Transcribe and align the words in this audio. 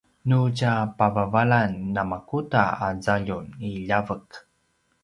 nu 0.27 0.39
tja 0.57 0.73
pavavalan 0.97 1.71
namakuda 1.95 2.63
a 2.85 2.89
zaljum 3.05 3.45
i 3.71 3.71
ljavek? 3.87 4.29